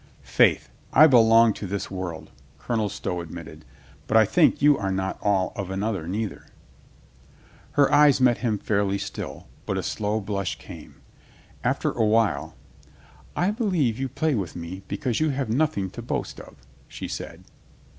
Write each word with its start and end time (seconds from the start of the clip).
"Faith, 0.23 0.67
I 0.91 1.05
belong 1.05 1.53
to 1.53 1.67
this 1.67 1.91
world," 1.91 2.31
Colonel 2.57 2.89
Stow 2.89 3.21
ad 3.21 3.29
mitted. 3.29 3.65
"But 4.07 4.17
I 4.17 4.25
think 4.25 4.59
you 4.59 4.75
are 4.75 4.91
not 4.91 5.19
all 5.21 5.53
of 5.55 5.69
another 5.69 6.07
neither." 6.07 6.47
Her 7.73 7.93
eyes 7.93 8.19
met 8.19 8.39
him 8.39 8.57
fairly 8.57 8.97
still, 8.97 9.47
but 9.67 9.77
a 9.77 9.83
slow 9.83 10.19
blush 10.19 10.57
came. 10.57 10.95
After 11.63 11.91
a 11.91 12.03
while, 12.03 12.55
"I 13.35 13.51
believe 13.51 13.99
you 13.99 14.09
play 14.09 14.33
with 14.33 14.55
me 14.55 14.81
because 14.87 15.19
you 15.19 15.29
have 15.29 15.51
nothing 15.51 15.91
to 15.91 16.01
boast 16.01 16.39
of," 16.39 16.55
she 16.87 17.07
said. 17.07 17.43